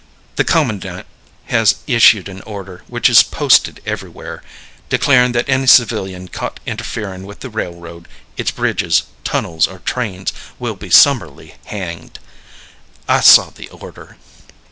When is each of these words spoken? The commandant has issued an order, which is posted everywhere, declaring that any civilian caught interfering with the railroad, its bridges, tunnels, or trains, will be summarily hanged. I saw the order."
The 0.35 0.43
commandant 0.43 1.05
has 1.49 1.75
issued 1.85 2.27
an 2.27 2.41
order, 2.41 2.81
which 2.87 3.07
is 3.07 3.21
posted 3.21 3.81
everywhere, 3.85 4.41
declaring 4.89 5.31
that 5.33 5.47
any 5.47 5.67
civilian 5.67 6.27
caught 6.27 6.59
interfering 6.65 7.23
with 7.27 7.41
the 7.41 7.51
railroad, 7.51 8.07
its 8.35 8.49
bridges, 8.49 9.03
tunnels, 9.23 9.67
or 9.67 9.77
trains, 9.77 10.33
will 10.57 10.73
be 10.75 10.89
summarily 10.89 11.53
hanged. 11.65 12.17
I 13.07 13.19
saw 13.19 13.51
the 13.51 13.69
order." 13.69 14.17